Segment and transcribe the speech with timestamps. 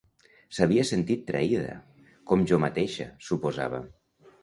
[0.59, 1.77] S'havia sentit traïda,
[2.33, 3.87] com jo mateixa, suposava.